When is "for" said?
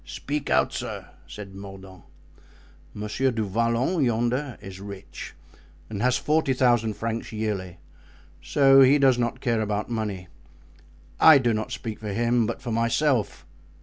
11.99-12.11, 12.63-12.71